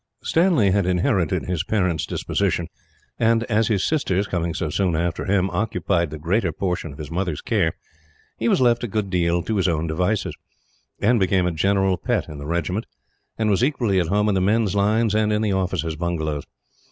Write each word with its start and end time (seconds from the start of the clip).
Stanley 0.23 0.71
had 0.71 0.87
inherited 0.87 1.43
his 1.43 1.63
parents' 1.63 2.07
disposition 2.07 2.67
and, 3.19 3.43
as 3.43 3.67
his 3.67 3.83
sisters, 3.83 4.25
coming 4.25 4.55
so 4.55 4.71
soon 4.71 4.95
after 4.95 5.25
him, 5.25 5.47
occupied 5.51 6.09
the 6.09 6.17
greater 6.17 6.51
portion 6.51 6.91
of 6.91 6.97
his 6.97 7.11
mother's 7.11 7.39
care, 7.41 7.73
he 8.39 8.49
was 8.49 8.59
left 8.59 8.83
a 8.83 8.87
good 8.87 9.11
deal 9.11 9.43
to 9.43 9.57
his 9.57 9.67
own 9.67 9.85
devices; 9.85 10.35
and 10.99 11.19
became 11.19 11.45
a 11.45 11.51
general 11.51 11.97
pet 11.97 12.27
in 12.27 12.39
the 12.39 12.47
regiment, 12.47 12.87
and 13.37 13.51
was 13.51 13.63
equally 13.63 13.99
at 13.99 14.07
home 14.07 14.27
in 14.27 14.33
the 14.33 14.41
men's 14.41 14.73
lines 14.73 15.13
and 15.13 15.31
in 15.31 15.43
the 15.43 15.53
officers' 15.53 15.95
bungalows. 15.95 16.45